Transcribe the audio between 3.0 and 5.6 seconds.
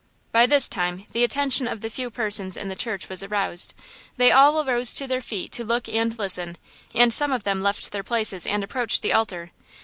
was aroused. They all arose to their feet